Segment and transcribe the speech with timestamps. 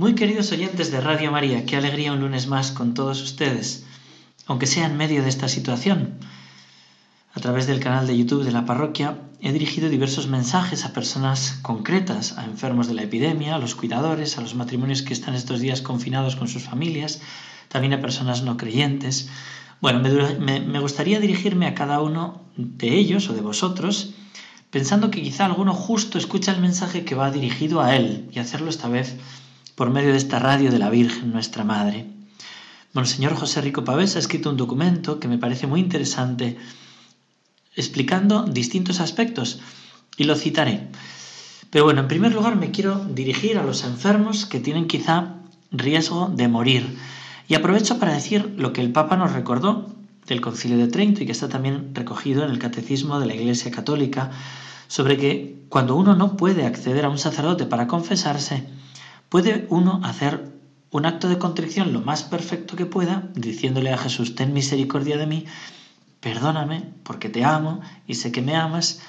[0.00, 3.84] Muy queridos oyentes de Radio María, qué alegría un lunes más con todos ustedes,
[4.46, 6.20] aunque sea en medio de esta situación.
[7.34, 11.58] A través del canal de YouTube de la parroquia he dirigido diversos mensajes a personas
[11.62, 15.58] concretas, a enfermos de la epidemia, a los cuidadores, a los matrimonios que están estos
[15.58, 17.20] días confinados con sus familias,
[17.66, 19.28] también a personas no creyentes.
[19.80, 24.14] Bueno, me, gustaría dirigirme a cada uno de ellos o de vosotros,
[24.70, 28.70] pensando que quizá alguno justo escucha el mensaje que va dirigido a él y hacerlo
[28.70, 29.16] esta vez
[29.78, 32.04] por medio de esta radio de la Virgen, nuestra Madre.
[32.94, 36.56] Monseñor José Rico Pavés ha escrito un documento que me parece muy interesante,
[37.76, 39.60] explicando distintos aspectos,
[40.16, 40.88] y lo citaré.
[41.70, 45.36] Pero bueno, en primer lugar me quiero dirigir a los enfermos que tienen quizá
[45.70, 46.98] riesgo de morir.
[47.46, 49.94] Y aprovecho para decir lo que el Papa nos recordó
[50.26, 53.70] del Concilio de Trento y que está también recogido en el Catecismo de la Iglesia
[53.70, 54.32] Católica,
[54.88, 58.76] sobre que cuando uno no puede acceder a un sacerdote para confesarse,
[59.28, 60.58] puede uno hacer
[60.90, 65.26] un acto de contrición lo más perfecto que pueda, diciéndole a Jesús, ten misericordia de
[65.26, 65.44] mí,
[66.20, 69.00] perdóname porque te amo y sé que me amas.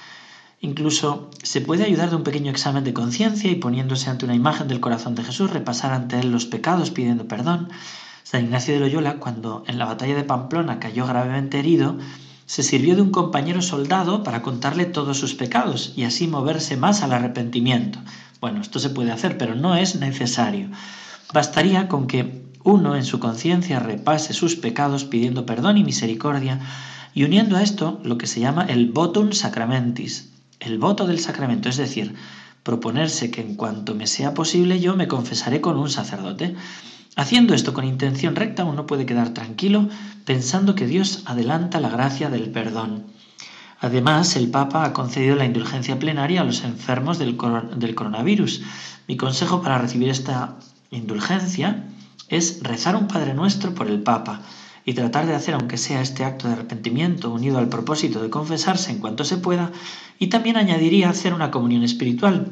[0.61, 4.67] Incluso se puede ayudar de un pequeño examen de conciencia y poniéndose ante una imagen
[4.67, 7.69] del corazón de Jesús, repasar ante él los pecados pidiendo perdón.
[8.23, 11.97] San Ignacio de Loyola, cuando en la batalla de Pamplona cayó gravemente herido,
[12.45, 17.03] se sirvió de un compañero soldado para contarle todos sus pecados y así moverse más
[17.03, 17.99] al arrepentimiento.
[18.41, 20.69] Bueno, esto se puede hacer, pero no es necesario.
[21.33, 26.59] Bastaría con que uno en su conciencia repase sus pecados pidiendo perdón y misericordia
[27.13, 30.29] y uniendo a esto lo que se llama el votum sacramentis,
[30.59, 32.15] el voto del sacramento, es decir,
[32.63, 36.55] proponerse que en cuanto me sea posible yo me confesaré con un sacerdote.
[37.15, 39.89] Haciendo esto con intención recta uno puede quedar tranquilo
[40.25, 43.05] pensando que Dios adelanta la gracia del perdón.
[43.81, 48.61] Además, el Papa ha concedido la indulgencia plenaria a los enfermos del, coronavirus.
[49.07, 50.57] Mi consejo para recibir esta
[50.91, 51.85] indulgencia
[52.27, 54.41] es rezar un Padre Nuestro por el Papa
[54.83, 58.91] y tratar de hacer, aunque sea este acto de arrepentimiento unido al propósito de confesarse
[58.91, 59.71] en cuanto se pueda,
[60.17, 62.51] y también añadiría hacer una comunión espiritual,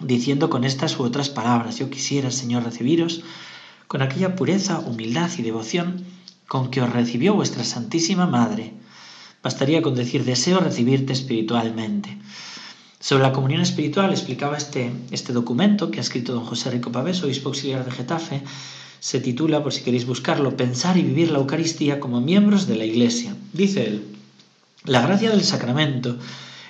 [0.00, 3.22] diciendo con estas u otras palabras, yo quisiera, Señor, recibiros
[3.86, 6.04] con aquella pureza, humildad y devoción
[6.46, 8.74] con que os recibió vuestra Santísima Madre
[9.42, 12.18] Bastaría con decir deseo recibirte espiritualmente.
[13.00, 17.22] Sobre la comunión espiritual explicaba este, este documento que ha escrito don José Rico Pavés,
[17.22, 18.42] obispo auxiliar de Getafe,
[18.98, 22.84] se titula, por si queréis buscarlo, Pensar y vivir la Eucaristía como miembros de la
[22.84, 23.36] Iglesia.
[23.52, 24.02] Dice él,
[24.84, 26.16] la gracia del sacramento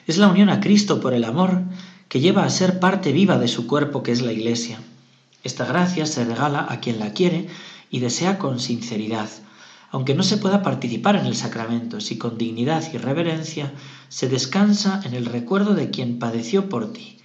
[0.06, 1.62] es la unión a Cristo por el amor
[2.08, 4.78] que lleva a ser parte viva de su cuerpo que es la Iglesia.
[5.42, 7.48] Esta gracia se regala a quien la quiere
[7.90, 9.30] y desea con sinceridad
[9.90, 13.72] aunque no se pueda participar en el sacramento, si con dignidad y reverencia
[14.08, 17.18] se descansa en el recuerdo de quien padeció por ti.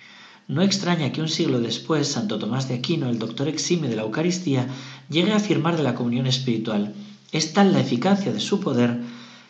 [0.47, 4.03] No extraña que un siglo después Santo Tomás de Aquino, el doctor exime de la
[4.03, 4.67] Eucaristía,
[5.09, 6.93] llegue a afirmar de la comunión espiritual.
[7.31, 9.01] Es tal la eficacia de su poder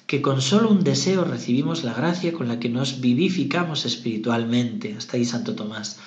[0.08, 4.96] que con solo un deseo recibimos la gracia con la que nos vivificamos espiritualmente.
[4.98, 5.98] Hasta ahí Santo Tomás.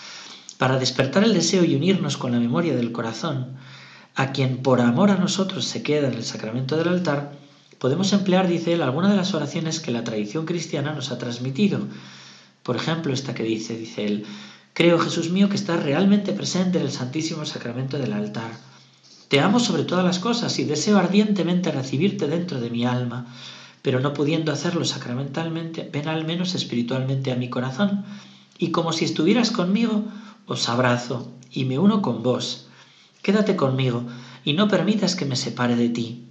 [0.58, 3.56] Para despertar el deseo y unirnos con la memoria del corazón,
[4.16, 7.32] a quien por amor a nosotros se queda en el sacramento del altar,
[7.78, 11.86] podemos emplear, dice él, alguna de las oraciones que la tradición cristiana nos ha transmitido.
[12.62, 14.24] Por ejemplo, esta que dice, dice él,
[14.72, 18.50] Creo, Jesús mío, que estás realmente presente en el Santísimo Sacramento del altar.
[19.28, 23.26] Te amo sobre todas las cosas y deseo ardientemente recibirte dentro de mi alma,
[23.82, 28.04] pero no pudiendo hacerlo sacramentalmente, ven al menos espiritualmente a mi corazón,
[28.58, 30.04] y como si estuvieras conmigo,
[30.46, 32.65] os abrazo y me uno con vos
[33.26, 34.04] Quédate conmigo
[34.44, 36.28] y no permitas que me separe de ti.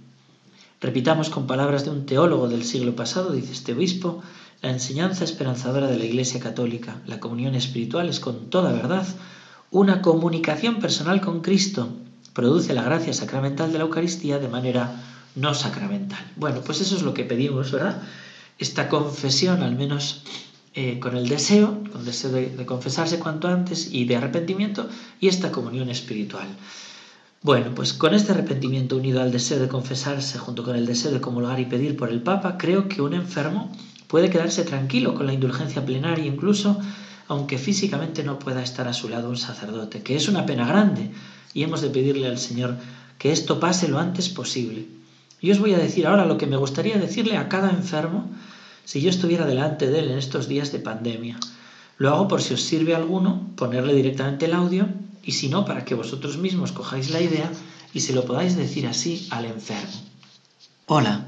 [0.80, 4.22] Repitamos con palabras de un teólogo del siglo pasado, dice este obispo,
[4.62, 9.06] la enseñanza esperanzadora de la Iglesia Católica, la comunión espiritual es con toda verdad
[9.70, 11.90] una comunicación personal con Cristo.
[12.32, 14.98] Produce la gracia sacramental de la Eucaristía de manera
[15.34, 16.24] no sacramental.
[16.36, 18.00] Bueno, pues eso es lo que pedimos, ¿verdad?
[18.58, 20.22] Esta confesión, al menos
[20.72, 24.88] eh, con el deseo, con el deseo de, de confesarse cuanto antes y de arrepentimiento
[25.20, 26.48] y esta comunión espiritual.
[27.46, 31.20] Bueno, pues con este arrepentimiento unido al deseo de confesarse junto con el deseo de
[31.20, 33.70] comulgar y pedir por el Papa, creo que un enfermo
[34.08, 36.80] puede quedarse tranquilo con la indulgencia plenaria incluso
[37.28, 41.12] aunque físicamente no pueda estar a su lado un sacerdote, que es una pena grande
[41.54, 42.74] y hemos de pedirle al Señor
[43.16, 44.88] que esto pase lo antes posible.
[45.40, 48.28] Y os voy a decir ahora lo que me gustaría decirle a cada enfermo
[48.84, 51.38] si yo estuviera delante de él en estos días de pandemia.
[51.96, 54.88] Lo hago por si os sirve alguno, ponerle directamente el audio
[55.26, 57.50] y si no, para que vosotros mismos cojáis la idea
[57.92, 59.90] y se lo podáis decir así al enfermo.
[60.86, 61.26] Hola,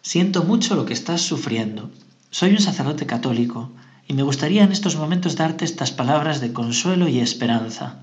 [0.00, 1.90] siento mucho lo que estás sufriendo.
[2.30, 3.72] Soy un sacerdote católico
[4.06, 7.98] y me gustaría en estos momentos darte estas palabras de consuelo y esperanza.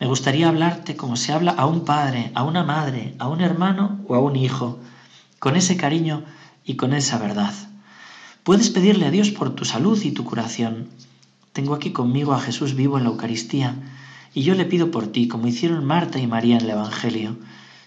[0.00, 4.00] Me gustaría hablarte como se habla a un padre, a una madre, a un hermano
[4.08, 4.78] o a un hijo,
[5.38, 6.24] con ese cariño
[6.64, 7.52] y con esa verdad.
[8.42, 10.88] Puedes pedirle a Dios por tu salud y tu curación.
[11.52, 13.76] Tengo aquí conmigo a Jesús vivo en la Eucaristía
[14.36, 17.38] y yo le pido por ti, como hicieron Marta y María en el Evangelio.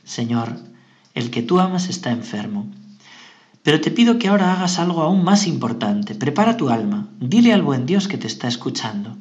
[0.04, 0.57] Señor,
[1.13, 2.66] el que tú amas está enfermo.
[3.62, 6.16] Pero te pido que ahora hagas algo aún más importante.
[6.16, 7.07] Prepara tu alma.
[7.19, 9.16] Dile al buen Dios que te está escuchando.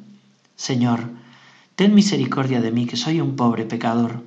[0.55, 1.11] Señor,
[1.75, 4.23] ten misericordia de mí, que soy un pobre pecador.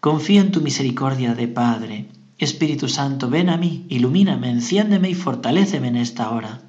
[0.00, 2.08] Confío en tu misericordia de Padre.
[2.38, 6.62] Espíritu Santo, ven a mí, ilumíname, enciéndeme y fortaléceme en esta hora.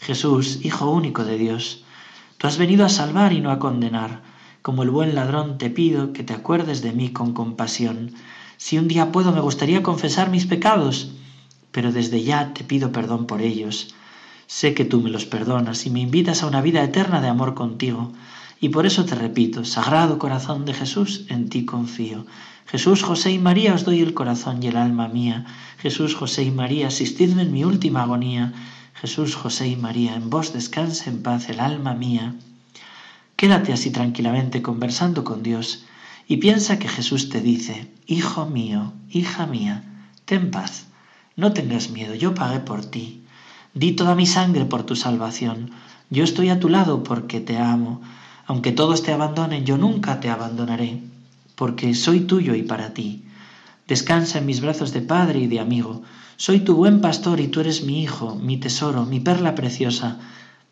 [0.00, 1.82] Jesús, Hijo único de Dios,
[2.36, 4.36] tú has venido a salvar y no a condenar.
[4.68, 8.12] Como el buen ladrón te pido que te acuerdes de mí con compasión.
[8.58, 11.12] Si un día puedo, me gustaría confesar mis pecados,
[11.72, 13.94] pero desde ya te pido perdón por ellos.
[14.46, 17.54] Sé que tú me los perdonas y me invitas a una vida eterna de amor
[17.54, 18.12] contigo.
[18.60, 22.26] Y por eso te repito, Sagrado Corazón de Jesús, en ti confío.
[22.66, 25.46] Jesús, José y María, os doy el corazón y el alma mía.
[25.78, 28.52] Jesús, José y María, asistidme en mi última agonía.
[28.92, 32.34] Jesús, José y María, en vos descanse en paz el alma mía.
[33.38, 35.84] Quédate así tranquilamente conversando con Dios
[36.26, 39.84] y piensa que Jesús te dice, Hijo mío, hija mía,
[40.24, 40.86] ten paz,
[41.36, 43.22] no tengas miedo, yo pagué por ti.
[43.74, 45.70] Di toda mi sangre por tu salvación.
[46.10, 48.00] Yo estoy a tu lado porque te amo.
[48.48, 51.00] Aunque todos te abandonen, yo nunca te abandonaré,
[51.54, 53.22] porque soy tuyo y para ti.
[53.86, 56.02] Descansa en mis brazos de padre y de amigo.
[56.38, 60.18] Soy tu buen pastor y tú eres mi hijo, mi tesoro, mi perla preciosa,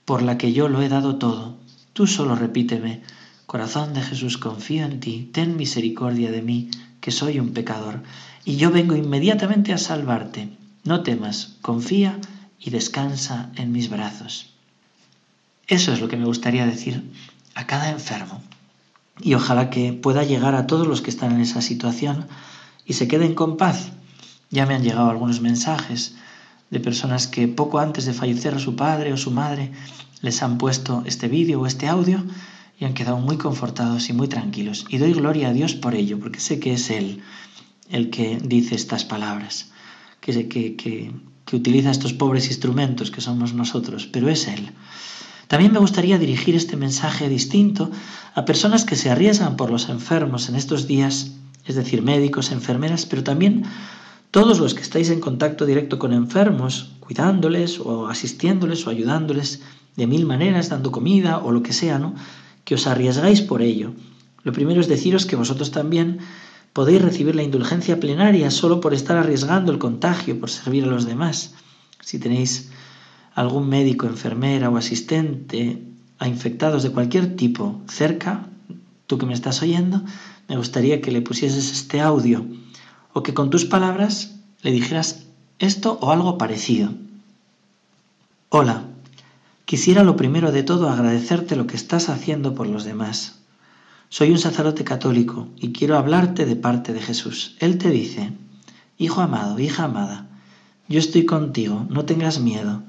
[0.04, 1.64] por la que yo lo he dado todo.
[1.96, 3.00] Tú solo repíteme,
[3.46, 6.68] corazón de Jesús, confío en ti, ten misericordia de mí,
[7.00, 8.02] que soy un pecador,
[8.44, 10.50] y yo vengo inmediatamente a salvarte.
[10.84, 12.20] No temas, confía
[12.60, 14.52] y descansa en mis brazos.
[15.68, 17.02] Eso es lo que me gustaría decir
[17.54, 18.42] a cada enfermo.
[19.22, 22.26] Y ojalá que pueda llegar a todos los que están en esa situación
[22.84, 23.88] y se queden con paz.
[24.50, 26.14] Ya me han llegado algunos mensajes
[26.68, 29.72] de personas que poco antes de fallecer a su padre o su madre
[30.22, 32.24] les han puesto este vídeo o este audio
[32.78, 34.84] y han quedado muy confortados y muy tranquilos.
[34.88, 37.22] Y doy gloria a Dios por ello, porque sé que es Él
[37.88, 39.70] el que dice estas palabras,
[40.20, 41.12] que, que, que,
[41.44, 44.70] que utiliza estos pobres instrumentos que somos nosotros, pero es Él.
[45.48, 47.90] También me gustaría dirigir este mensaje distinto
[48.34, 51.32] a personas que se arriesgan por los enfermos en estos días,
[51.64, 53.64] es decir, médicos, enfermeras, pero también
[54.32, 59.62] todos los que estáis en contacto directo con enfermos, cuidándoles o asistiéndoles o ayudándoles
[59.96, 62.14] de mil maneras, dando comida o lo que sea, ¿no?
[62.64, 63.92] Que os arriesgáis por ello.
[64.44, 66.18] Lo primero es deciros que vosotros también
[66.72, 71.06] podéis recibir la indulgencia plenaria solo por estar arriesgando el contagio, por servir a los
[71.06, 71.54] demás.
[72.00, 72.70] Si tenéis
[73.34, 75.82] algún médico, enfermera o asistente
[76.18, 78.46] a infectados de cualquier tipo cerca,
[79.06, 80.02] tú que me estás oyendo,
[80.48, 82.46] me gustaría que le pusieses este audio
[83.12, 85.24] o que con tus palabras le dijeras
[85.58, 86.90] esto o algo parecido.
[88.48, 88.84] Hola,
[89.66, 93.40] Quisiera lo primero de todo agradecerte lo que estás haciendo por los demás.
[94.08, 97.56] Soy un sacerdote católico y quiero hablarte de parte de Jesús.
[97.58, 98.32] Él te dice,
[98.96, 100.28] Hijo amado, hija amada,
[100.86, 102.84] yo estoy contigo, no tengas miedo.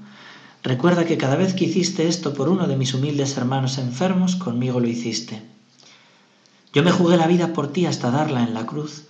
[0.61, 4.79] Recuerda que cada vez que hiciste esto por uno de mis humildes hermanos enfermos, conmigo
[4.79, 5.41] lo hiciste.
[6.73, 9.07] Yo me jugué la vida por ti hasta darla en la cruz,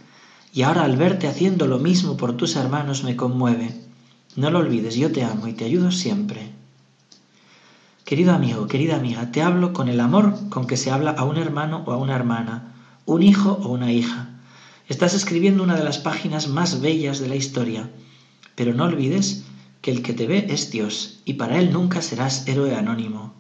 [0.54, 3.76] y ahora al verte haciendo lo mismo por tus hermanos me conmueve.
[4.38, 6.57] No lo olvides, yo te amo y te ayudo siempre.
[8.08, 11.36] Querido amigo, querida amiga, te hablo con el amor con que se habla a un
[11.36, 12.74] hermano o a una hermana,
[13.06, 14.30] un hijo o una hija.
[14.88, 17.90] Estás escribiendo una de las páginas más bellas de la historia,
[18.56, 19.44] pero no olvides
[19.82, 23.34] que el que te ve es Dios y para Él nunca serás héroe anónimo.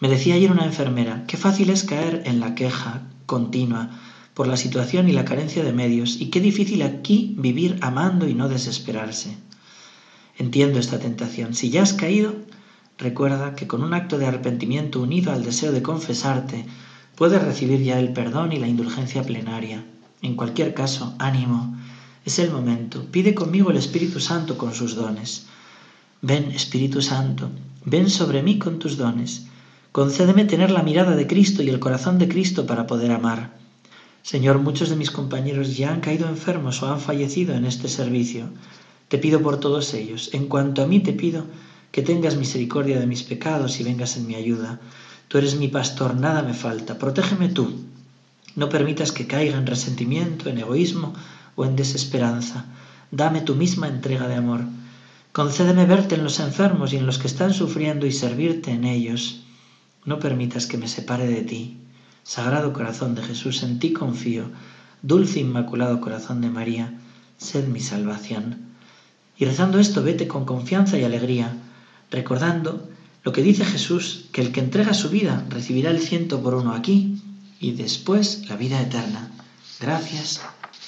[0.00, 3.90] Me decía ayer una enfermera, qué fácil es caer en la queja continua
[4.34, 8.34] por la situación y la carencia de medios y qué difícil aquí vivir amando y
[8.34, 9.36] no desesperarse.
[10.36, 11.54] Entiendo esta tentación.
[11.54, 12.34] Si ya has caído,
[13.02, 16.64] recuerda que con un acto de arrepentimiento unido al deseo de confesarte,
[17.16, 19.84] puedes recibir ya el perdón y la indulgencia plenaria.
[20.22, 21.76] En cualquier caso, ánimo,
[22.24, 23.04] es el momento.
[23.10, 25.46] Pide conmigo el Espíritu Santo con sus dones.
[26.22, 27.50] Ven, Espíritu Santo,
[27.84, 29.46] ven sobre mí con tus dones.
[29.90, 33.50] Concédeme tener la mirada de Cristo y el corazón de Cristo para poder amar.
[34.22, 38.48] Señor, muchos de mis compañeros ya han caído enfermos o han fallecido en este servicio.
[39.08, 40.30] Te pido por todos ellos.
[40.32, 41.44] En cuanto a mí te pido
[41.92, 44.80] que tengas misericordia de mis pecados y vengas en mi ayuda.
[45.28, 46.98] Tú eres mi pastor, nada me falta.
[46.98, 47.84] Protégeme tú.
[48.56, 51.14] No permitas que caiga en resentimiento, en egoísmo
[51.54, 52.64] o en desesperanza.
[53.10, 54.62] Dame tu misma entrega de amor.
[55.32, 59.44] Concédeme verte en los enfermos y en los que están sufriendo y servirte en ellos.
[60.04, 61.78] No permitas que me separe de ti.
[62.24, 64.44] Sagrado corazón de Jesús, en ti confío.
[65.02, 66.94] Dulce inmaculado corazón de María,
[67.36, 68.58] sed mi salvación.
[69.36, 71.56] Y rezando esto, vete con confianza y alegría,
[72.12, 72.88] recordando
[73.24, 76.74] lo que dice Jesús, que el que entrega su vida recibirá el ciento por uno
[76.74, 77.20] aquí
[77.58, 79.30] y después la vida eterna.
[79.80, 80.40] Gracias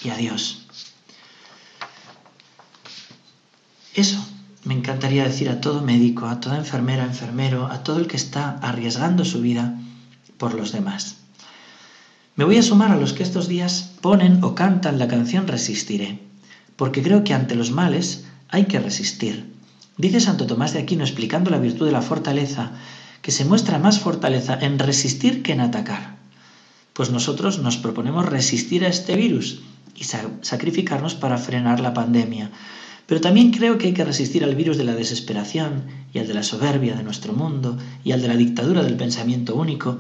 [0.04, 0.66] y adiós.
[3.94, 4.18] Eso
[4.64, 8.58] me encantaría decir a todo médico, a toda enfermera, enfermero, a todo el que está
[8.58, 9.78] arriesgando su vida
[10.36, 11.16] por los demás.
[12.36, 16.18] Me voy a sumar a los que estos días ponen o cantan la canción Resistiré,
[16.74, 19.53] porque creo que ante los males hay que resistir.
[19.96, 22.72] Dice Santo Tomás de Aquino explicando la virtud de la fortaleza,
[23.22, 26.16] que se muestra más fortaleza en resistir que en atacar.
[26.92, 29.62] Pues nosotros nos proponemos resistir a este virus
[29.94, 32.50] y sacrificarnos para frenar la pandemia.
[33.06, 36.34] Pero también creo que hay que resistir al virus de la desesperación y al de
[36.34, 39.98] la soberbia de nuestro mundo y al de la dictadura del pensamiento único.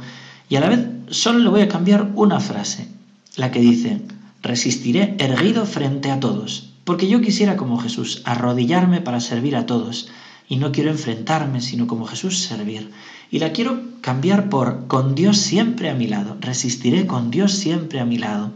[0.48, 2.88] Y a la vez solo le voy a cambiar una frase,
[3.36, 4.00] la que dice,
[4.42, 10.08] resistiré erguido frente a todos, porque yo quisiera como Jesús arrodillarme para servir a todos,
[10.48, 12.90] y no quiero enfrentarme, sino como Jesús servir.
[13.30, 18.00] Y la quiero cambiar por con Dios siempre a mi lado, resistiré con Dios siempre
[18.00, 18.52] a mi lado.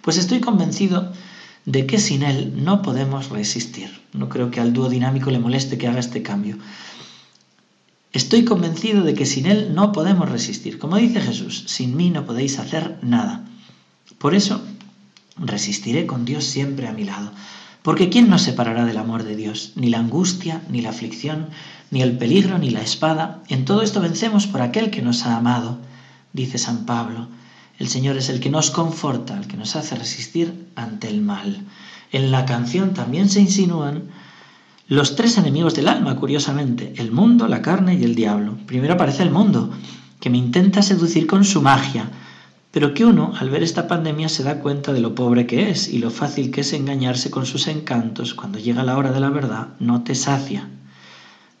[0.00, 1.12] Pues estoy convencido
[1.66, 3.90] de que sin Él no podemos resistir.
[4.14, 6.56] No creo que al dúo dinámico le moleste que haga este cambio.
[8.12, 10.78] Estoy convencido de que sin Él no podemos resistir.
[10.78, 13.44] Como dice Jesús, sin mí no podéis hacer nada.
[14.16, 14.62] Por eso,
[15.40, 17.32] resistiré con Dios siempre a mi lado.
[17.82, 19.72] Porque ¿quién nos separará del amor de Dios?
[19.76, 21.48] Ni la angustia, ni la aflicción,
[21.90, 23.42] ni el peligro, ni la espada.
[23.48, 25.78] En todo esto vencemos por aquel que nos ha amado,
[26.32, 27.28] dice San Pablo.
[27.78, 31.64] El Señor es el que nos conforta, el que nos hace resistir ante el mal.
[32.10, 34.10] En la canción también se insinúan
[34.88, 38.56] los tres enemigos del alma, curiosamente, el mundo, la carne y el diablo.
[38.66, 39.70] Primero aparece el mundo,
[40.18, 42.10] que me intenta seducir con su magia,
[42.78, 45.88] pero que uno, al ver esta pandemia, se da cuenta de lo pobre que es
[45.88, 49.30] y lo fácil que es engañarse con sus encantos cuando llega la hora de la
[49.30, 50.68] verdad, no te sacia.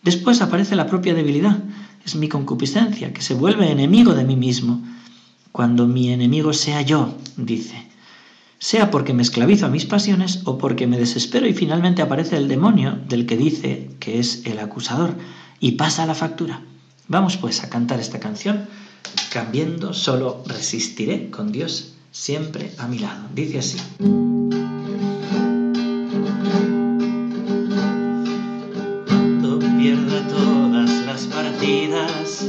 [0.04, 1.58] Después aparece la propia debilidad,
[2.06, 4.80] es mi concupiscencia, que se vuelve enemigo de mí mismo,
[5.50, 7.88] cuando mi enemigo sea yo, dice,
[8.60, 12.46] sea porque me esclavizo a mis pasiones o porque me desespero y finalmente aparece el
[12.46, 15.16] demonio del que dice que es el acusador
[15.58, 16.62] y pasa la factura.
[17.08, 18.68] Vamos pues a cantar esta canción,
[19.30, 23.28] cambiando solo resistiré con Dios siempre a mi lado.
[23.34, 23.78] Dice así.
[29.06, 32.48] Cuando pierda todas las partidas,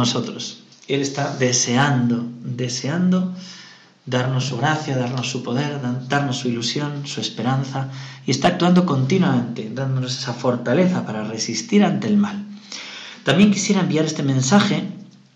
[0.00, 0.64] nosotros.
[0.88, 3.32] Él está deseando, deseando
[4.06, 7.88] darnos su gracia, darnos su poder, darnos su ilusión, su esperanza,
[8.26, 12.44] y está actuando continuamente, dándonos esa fortaleza para resistir ante el mal.
[13.24, 14.82] También quisiera enviar este mensaje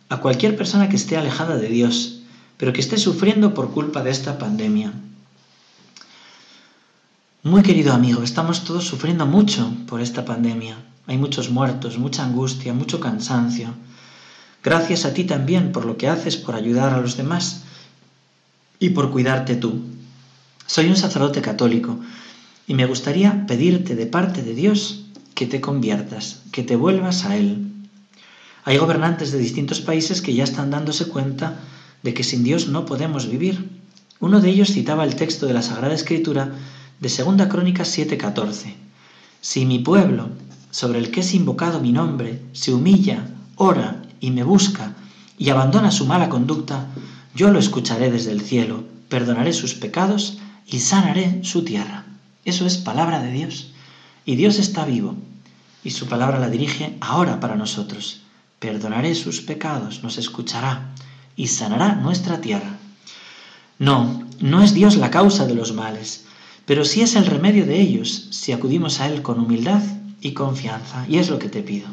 [0.09, 2.23] a cualquier persona que esté alejada de Dios,
[2.56, 4.92] pero que esté sufriendo por culpa de esta pandemia.
[7.42, 10.76] Muy querido amigo, estamos todos sufriendo mucho por esta pandemia.
[11.06, 13.75] Hay muchos muertos, mucha angustia, mucho cansancio.
[14.64, 17.64] Gracias a ti también por lo que haces por ayudar a los demás
[18.78, 19.83] y por cuidarte tú.
[20.66, 22.00] Soy un sacerdote católico
[22.66, 25.04] y me gustaría pedirte de parte de Dios
[25.35, 27.66] que te conviertas, que te vuelvas a Él.
[28.64, 31.61] Hay gobernantes de distintos países que ya están dándose cuenta
[32.02, 33.68] de que sin Dios no podemos vivir.
[34.18, 36.54] Uno de ellos citaba el texto de la Sagrada Escritura
[37.00, 38.75] de 2 Crónicas 7:14.
[39.43, 40.30] Si mi pueblo,
[40.71, 44.95] sobre el que es invocado mi nombre, se humilla, ora y me busca
[45.37, 46.87] y abandona su mala conducta,
[47.34, 52.06] yo lo escucharé desde el cielo, perdonaré sus pecados y sanaré su tierra.
[52.47, 53.73] Eso es palabra de Dios.
[54.25, 55.15] Y Dios está vivo
[55.82, 58.23] y su palabra la dirige ahora para nosotros.
[58.60, 60.95] Perdonaré sus pecados, nos escuchará
[61.37, 62.78] y sanará nuestra tierra.
[63.78, 66.25] No, no es Dios la causa de los males,
[66.65, 69.82] pero sí es el remedio de ellos si acudimos a Él con humildad
[70.23, 71.04] y confianza.
[71.10, 71.89] Y es lo que te pido.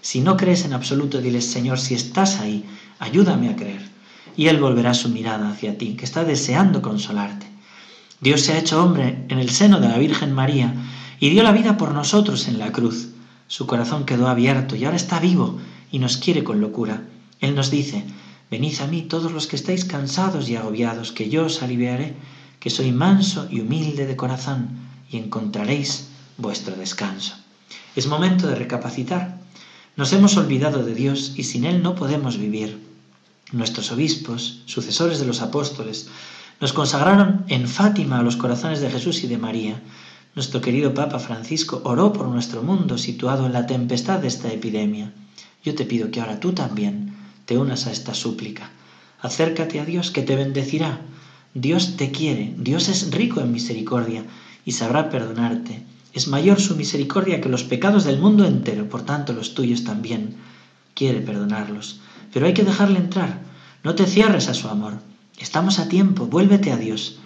[0.00, 2.64] Si no crees en absoluto, diles, Señor, si estás ahí,
[2.98, 3.98] ayúdame a creer
[4.38, 7.44] y Él volverá su mirada hacia ti, que está deseando consolarte.
[8.20, 10.74] Dios se ha hecho hombre en el seno de la Virgen María
[11.18, 13.08] y dio la vida por nosotros en la cruz.
[13.48, 15.58] Su corazón quedó abierto y ahora está vivo
[15.90, 17.02] y nos quiere con locura.
[17.40, 18.04] Él nos dice,
[18.48, 22.14] venid a mí todos los que estáis cansados y agobiados, que yo os aliviaré,
[22.60, 24.68] que soy manso y humilde de corazón,
[25.10, 27.34] y encontraréis vuestro descanso.
[27.96, 29.37] Es momento de recapacitar.
[29.98, 32.78] Nos hemos olvidado de Dios y sin Él no podemos vivir.
[33.50, 36.06] Nuestros obispos, sucesores de los apóstoles,
[36.60, 39.82] nos consagraron en Fátima a los corazones de Jesús y de María.
[40.36, 45.12] Nuestro querido Papa Francisco oró por nuestro mundo situado en la tempestad de esta epidemia.
[45.64, 48.70] Yo te pido que ahora tú también te unas a esta súplica.
[49.20, 51.00] Acércate a Dios que te bendecirá.
[51.54, 54.22] Dios te quiere, Dios es rico en misericordia
[54.64, 55.82] y sabrá perdonarte.
[56.12, 60.36] Es mayor su misericordia que los pecados del mundo entero, por tanto los tuyos también.
[60.94, 62.00] Quiere perdonarlos
[62.32, 63.40] pero hay que dejarle entrar.
[63.82, 64.94] No te cierres a su amor.
[65.38, 67.18] Estamos a tiempo, vuélvete a Dios.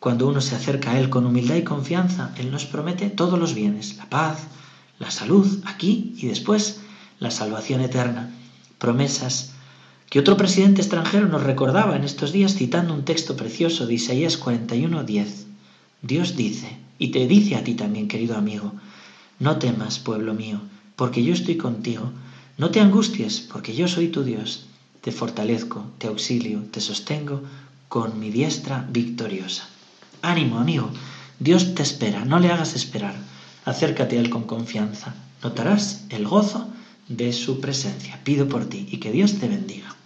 [0.00, 3.54] Cuando uno se acerca a Él con humildad y confianza, Él nos promete todos los
[3.54, 4.38] bienes, la paz,
[4.98, 6.80] la salud, aquí y después,
[7.20, 8.34] la salvación eterna.
[8.78, 9.52] Promesas
[10.10, 14.38] que otro presidente extranjero nos recordaba en estos días citando un texto precioso de Isaías
[14.38, 15.51] 41:10.
[16.02, 18.72] Dios dice, y te dice a ti también, querido amigo,
[19.38, 20.60] no temas, pueblo mío,
[20.96, 22.12] porque yo estoy contigo
[22.58, 24.66] no te angusties, porque yo soy tu Dios.
[25.00, 27.42] Te fortalezco, te auxilio, te sostengo
[27.88, 29.66] con mi diestra victoriosa.
[30.20, 30.90] Ánimo, amigo.
[31.38, 33.16] Dios te espera, no le hagas esperar.
[33.64, 35.14] Acércate a Él con confianza.
[35.42, 36.68] Notarás el gozo
[37.08, 38.20] de su presencia.
[38.22, 39.96] Pido por ti y que Dios te bendiga.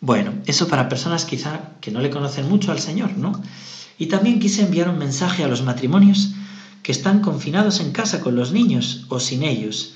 [0.00, 3.42] Bueno, eso para personas quizá que no le conocen mucho al Señor, ¿no?
[3.98, 6.30] Y también quise enviar un mensaje a los matrimonios
[6.82, 9.94] que están confinados en casa con los niños o sin ellos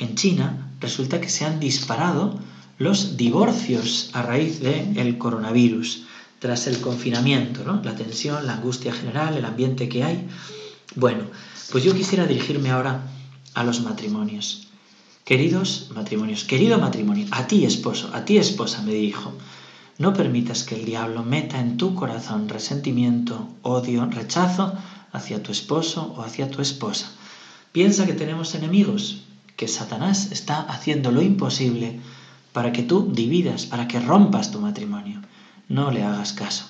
[0.00, 2.40] en China resulta que se han disparado
[2.78, 6.04] los divorcios a raíz del coronavirus,
[6.38, 7.82] tras el confinamiento, ¿no?
[7.84, 10.26] la tensión, la angustia general, el ambiente que hay.
[10.96, 11.24] Bueno,
[11.70, 13.02] pues yo quisiera dirigirme ahora
[13.52, 14.68] a los matrimonios.
[15.26, 19.34] Queridos matrimonios, querido matrimonio, a ti esposo, a ti esposa me dirijo,
[20.00, 24.72] no permitas que el diablo meta en tu corazón resentimiento, odio, rechazo
[25.12, 27.12] hacia tu esposo o hacia tu esposa.
[27.70, 29.24] Piensa que tenemos enemigos,
[29.56, 32.00] que Satanás está haciendo lo imposible
[32.54, 35.20] para que tú dividas, para que rompas tu matrimonio.
[35.68, 36.64] No le hagas caso.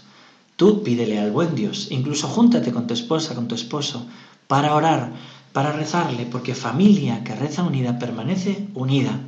[0.56, 4.08] Tú pídele al buen Dios, incluso júntate con tu esposa, con tu esposo,
[4.48, 5.12] para orar,
[5.52, 9.20] para rezarle, porque familia que reza unida permanece unida.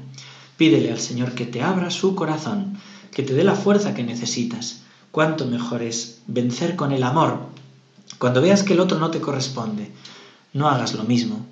[0.56, 2.78] Pídele al Señor que te abra su corazón,
[3.12, 4.81] que te dé la fuerza que necesitas.
[5.11, 7.40] Cuánto mejor es vencer con el amor.
[8.18, 9.92] Cuando veas que el otro no te corresponde,
[10.53, 11.44] no hagas lo mismo.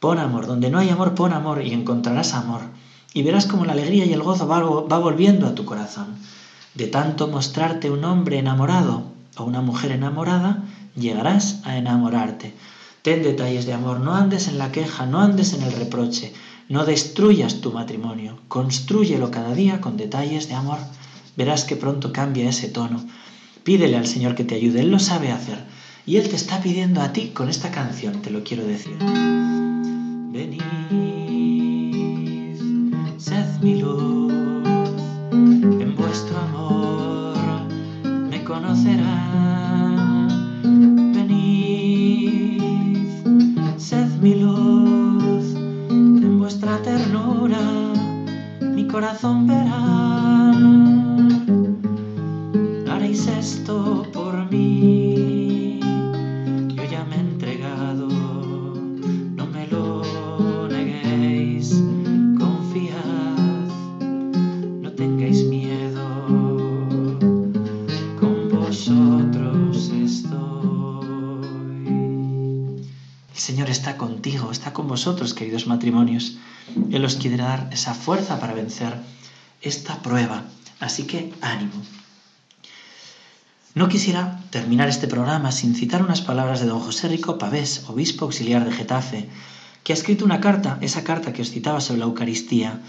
[0.00, 2.62] Pon amor, donde no hay amor, pon amor y encontrarás amor.
[3.12, 6.16] Y verás como la alegría y el gozo va, volviendo a tu corazón.
[6.74, 9.04] De tanto mostrarte un hombre enamorado
[9.36, 10.64] o una mujer enamorada,
[10.96, 12.54] llegarás a enamorarte.
[13.02, 16.32] Ten detalles de amor, no andes en la queja, no andes en el reproche,
[16.68, 20.78] no destruyas tu matrimonio, construyelo cada día con detalles de amor.
[21.36, 23.04] Verás que pronto cambia ese tono.
[23.64, 25.64] Pídele al Señor que te ayude, Él lo sabe hacer.
[26.06, 28.96] Y Él te está pidiendo a ti con esta canción, te lo quiero decir.
[30.32, 30.62] Venid,
[33.18, 34.13] sed mi luz,
[48.94, 50.13] corazón verá.
[74.04, 76.36] Contigo, está con vosotros, queridos matrimonios.
[76.94, 78.92] Él os quiere dar esa fuerza para vencer
[79.62, 80.44] esta prueba.
[80.78, 81.78] Así que ánimo.
[83.74, 88.26] No quisiera terminar este programa sin citar unas palabras de don José Rico Pavés, obispo
[88.26, 89.20] auxiliar de Getafe,
[89.82, 92.80] que ha escrito una carta, esa carta que os citaba sobre la Eucaristía.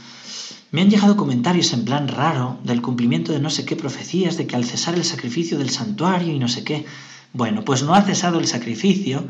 [0.71, 4.45] Me han llegado comentarios en plan raro del cumplimiento de no sé qué profecías, de
[4.47, 6.85] que al cesar el sacrificio del santuario y no sé qué.
[7.31, 9.25] Bueno, pues no ha cesado el sacrificio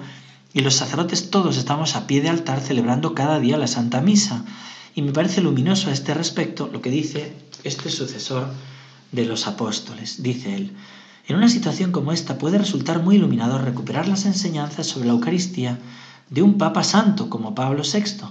[0.55, 4.45] y los sacerdotes todos estamos a pie de altar celebrando cada día la Santa Misa.
[4.95, 8.47] Y me parece luminoso a este respecto lo que dice este sucesor
[9.11, 10.23] de los apóstoles.
[10.23, 10.71] Dice él,
[11.27, 15.77] en una situación como esta puede resultar muy iluminador recuperar las enseñanzas sobre la Eucaristía
[16.29, 18.27] de un Papa Santo como Pablo VI,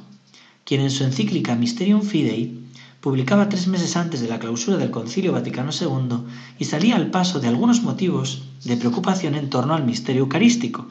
[0.65, 2.59] quien en su encíclica Mysterium Fidei
[3.03, 6.25] publicaba tres meses antes de la clausura del Concilio Vaticano II
[6.59, 10.89] y salía al paso de algunos motivos de preocupación en torno al misterio eucarístico,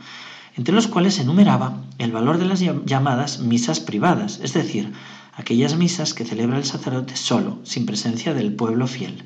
[0.55, 4.91] entre los cuales enumeraba el valor de las llamadas misas privadas, es decir,
[5.35, 9.23] aquellas misas que celebra el sacerdote solo, sin presencia del pueblo fiel.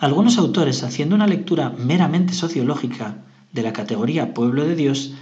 [0.00, 3.18] Algunos autores, haciendo una lectura meramente sociológica
[3.52, 5.12] de la categoría pueblo de Dios,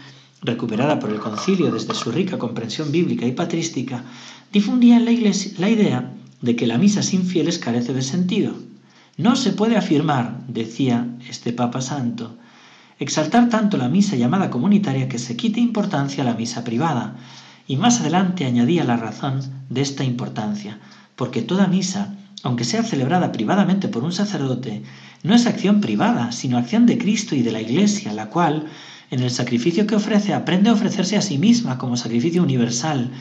[0.42, 4.04] recuperada por el concilio desde su rica comprensión bíblica y patrística,
[4.52, 8.54] difundían la idea de que la misa sin fieles carece de sentido.
[9.16, 12.36] No se puede afirmar, decía este Papa Santo,
[13.00, 17.16] exaltar tanto la misa llamada comunitaria que se quite importancia a la misa privada,
[17.66, 20.78] y más adelante añadía la razón de esta importancia,
[21.16, 24.82] porque toda misa, aunque sea celebrada privadamente por un sacerdote,
[25.22, 28.66] no es acción privada, sino acción de Cristo y de la Iglesia, la cual,
[29.10, 33.12] en el sacrificio que ofrece, aprende a ofrecerse a sí misma como sacrificio universal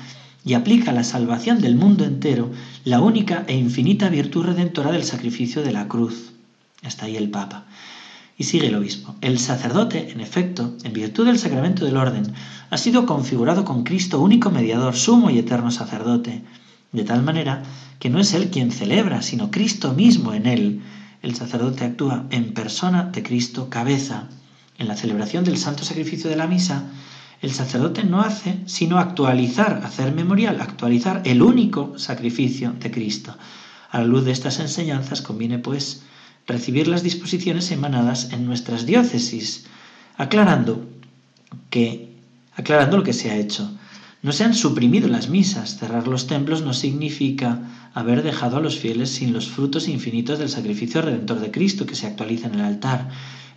[0.43, 2.51] y aplica la salvación del mundo entero
[2.83, 6.33] la única e infinita virtud redentora del sacrificio de la cruz.
[6.81, 7.65] Está ahí el Papa.
[8.39, 9.15] Y sigue el obispo.
[9.19, 12.34] El sacerdote, en efecto, en virtud del sacramento del orden,
[12.69, 16.41] ha sido configurado con Cristo único mediador, sumo y eterno sacerdote,
[16.93, 17.63] de tal manera
[17.99, 20.82] que no es Él quien celebra, sino Cristo mismo en Él.
[21.21, 24.30] El sacerdote actúa en persona de Cristo cabeza.
[24.78, 26.86] En la celebración del santo sacrificio de la misa,
[27.41, 33.36] el sacerdote no hace sino actualizar, hacer memorial, actualizar el único sacrificio de Cristo.
[33.91, 36.04] A la luz de estas enseñanzas conviene, pues,
[36.49, 39.65] recibir las disposiciones emanadas en nuestras diócesis,
[40.17, 40.89] aclarando
[41.69, 42.09] que
[42.53, 43.71] aclarando lo que se ha hecho.
[44.21, 45.77] No se han suprimido las misas.
[45.77, 47.62] Cerrar los templos no significa
[47.93, 51.95] haber dejado a los fieles sin los frutos infinitos del sacrificio redentor de Cristo que
[51.95, 53.09] se actualiza en el altar.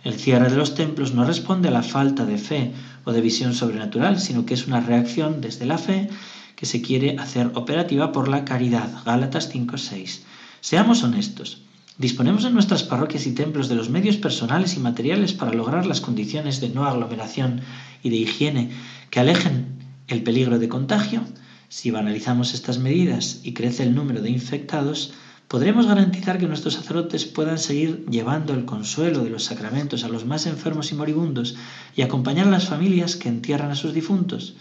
[0.05, 2.71] El cierre de los templos no responde a la falta de fe
[3.03, 6.09] o de visión sobrenatural, sino que es una reacción desde la fe
[6.55, 8.89] que se quiere hacer operativa por la caridad.
[9.05, 10.21] Gálatas 5:6.
[10.61, 11.63] Seamos honestos.
[11.97, 16.01] Disponemos en nuestras parroquias y templos de los medios personales y materiales para lograr las
[16.01, 17.61] condiciones de no aglomeración
[18.01, 18.71] y de higiene
[19.11, 19.77] que alejen
[20.07, 21.21] el peligro de contagio.
[21.69, 25.13] Si banalizamos estas medidas y crece el número de infectados,
[25.47, 30.25] podremos garantizar que nuestros sacerdotes puedan seguir llevando el consuelo de los sacramentos a los
[30.25, 31.55] más enfermos y moribundos
[31.95, 34.55] y acompañar a las familias que entierran a sus difuntos.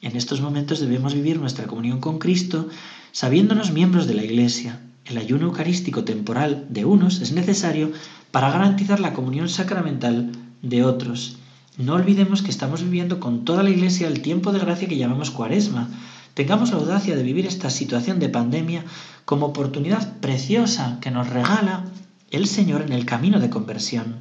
[0.00, 2.68] En estos momentos debemos vivir nuestra comunión con Cristo
[3.12, 7.92] sabiéndonos miembros de la Iglesia, el ayuno eucarístico temporal de unos es necesario
[8.30, 11.36] para garantizar la comunión sacramental de otros.
[11.76, 15.30] No olvidemos que estamos viviendo con toda la Iglesia el tiempo de gracia que llamamos
[15.30, 15.88] cuaresma.
[16.34, 18.84] Tengamos la audacia de vivir esta situación de pandemia
[19.24, 21.84] como oportunidad preciosa que nos regala
[22.30, 24.20] el Señor en el camino de conversión.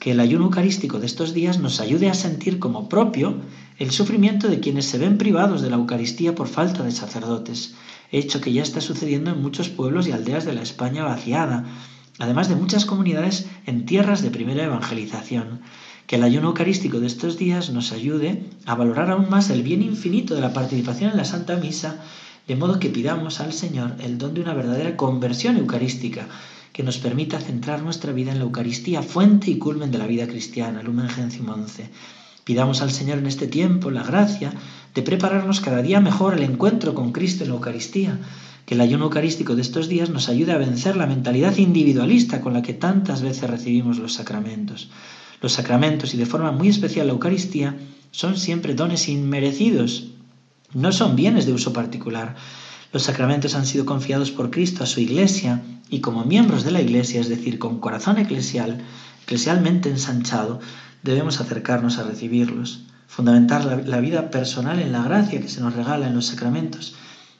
[0.00, 3.36] Que el ayuno eucarístico de estos días nos ayude a sentir como propio
[3.78, 7.74] el sufrimiento de quienes se ven privados de la Eucaristía por falta de sacerdotes
[8.10, 11.64] hecho que ya está sucediendo en muchos pueblos y aldeas de la España vaciada,
[12.18, 15.60] además de muchas comunidades en tierras de primera evangelización.
[16.06, 19.82] Que el ayuno eucarístico de estos días nos ayude a valorar aún más el bien
[19.82, 22.02] infinito de la participación en la Santa Misa,
[22.46, 26.26] de modo que pidamos al Señor el don de una verdadera conversión eucarística,
[26.72, 30.26] que nos permita centrar nuestra vida en la Eucaristía, fuente y culmen de la vida
[30.26, 31.90] cristiana, Lumen Gentium 11.
[32.48, 34.50] Pidamos al Señor en este tiempo la gracia
[34.94, 38.18] de prepararnos cada día mejor al encuentro con Cristo en la Eucaristía,
[38.64, 42.54] que el ayuno eucarístico de estos días nos ayude a vencer la mentalidad individualista con
[42.54, 44.88] la que tantas veces recibimos los sacramentos.
[45.42, 47.76] Los sacramentos y de forma muy especial la Eucaristía
[48.12, 50.06] son siempre dones inmerecidos,
[50.72, 52.36] no son bienes de uso particular.
[52.94, 56.80] Los sacramentos han sido confiados por Cristo a su Iglesia y como miembros de la
[56.80, 58.80] Iglesia, es decir, con corazón eclesial,
[59.24, 60.60] eclesialmente ensanchado,
[61.02, 62.84] debemos acercarnos a recibirlos.
[63.06, 66.94] Fundamentar la, vida personal en la gracia que se nos regala en los sacramentos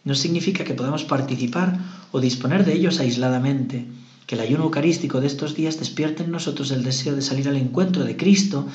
[0.04, 1.78] no significa que podamos participar
[2.12, 3.86] o disponer de ellos aisladamente.
[4.26, 7.56] Que el ayuno eucarístico de estos días despierte en nosotros el deseo de salir al
[7.56, 8.66] encuentro de Cristo,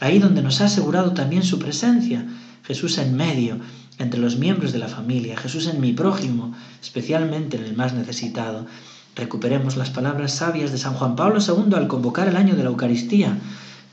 [0.00, 2.26] ahí donde nos ha asegurado también su presencia,
[2.64, 3.58] Jesús en medio,
[3.98, 8.66] entre los miembros de la familia, Jesús en mi prójimo, especialmente en el más necesitado.
[9.14, 12.70] Recuperemos las palabras sabias de San Juan Pablo II al convocar el año de la
[12.70, 13.38] Eucaristía.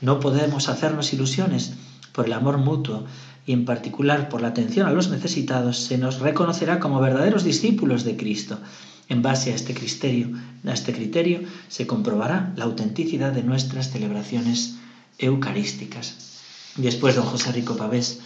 [0.00, 1.74] No podemos hacernos ilusiones.
[2.12, 3.04] Por el amor mutuo
[3.46, 8.04] y en particular por la atención a los necesitados, se nos reconocerá como verdaderos discípulos
[8.04, 8.58] de Cristo.
[9.08, 10.30] En base a este criterio,
[10.64, 14.76] a este criterio se comprobará la autenticidad de nuestras celebraciones
[15.18, 16.14] eucarísticas.
[16.76, 18.20] Después don José Rico Pavés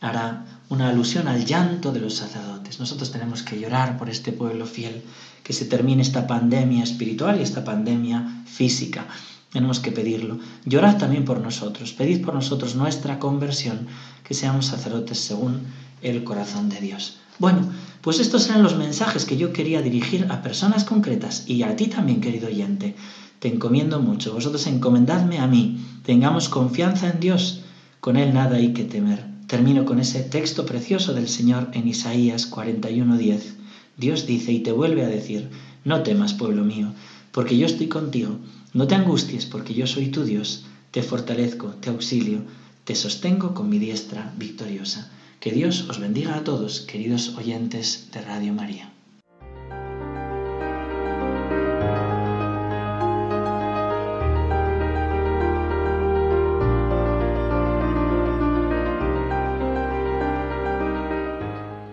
[0.00, 2.78] hará una alusión al llanto de los sacerdotes.
[2.78, 5.02] Nosotros tenemos que llorar por este pueblo fiel,
[5.42, 9.06] que se termine esta pandemia espiritual y esta pandemia física.
[9.52, 10.38] Tenemos que pedirlo.
[10.64, 11.92] Llorad también por nosotros.
[11.92, 13.86] Pedid por nosotros nuestra conversión,
[14.24, 15.62] que seamos sacerdotes según
[16.02, 17.16] el corazón de Dios.
[17.38, 17.70] Bueno,
[18.02, 21.86] pues estos eran los mensajes que yo quería dirigir a personas concretas y a ti
[21.86, 22.94] también, querido oyente.
[23.38, 24.34] Te encomiendo mucho.
[24.34, 25.84] Vosotros encomendadme a mí.
[26.04, 27.62] Tengamos confianza en Dios.
[28.00, 29.24] Con Él nada hay que temer.
[29.46, 33.54] Termino con ese texto precioso del Señor en Isaías 41:10.
[33.96, 35.48] Dios dice y te vuelve a decir,
[35.84, 36.92] no temas, pueblo mío,
[37.32, 38.38] porque yo estoy contigo,
[38.78, 42.42] no te angusties, porque yo soy tu Dios, te fortalezco, te auxilio,
[42.84, 45.10] te sostengo con mi diestra victoriosa.
[45.40, 48.92] Que Dios os bendiga a todos, queridos oyentes de Radio María.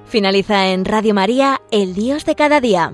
[0.05, 2.93] Finaliza en Radio María, El Dios de cada día.